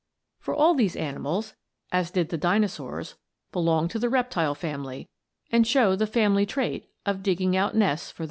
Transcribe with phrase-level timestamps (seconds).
[0.39, 1.53] For all these animals,
[1.91, 3.17] as did the Dinosaurs,
[3.51, 5.09] belong to the reptile family,
[5.51, 8.19] and show the family trait of digging out nests for their eggs.